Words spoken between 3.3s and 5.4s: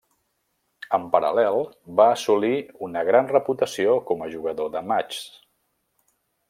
reputació com a jugador de matxs.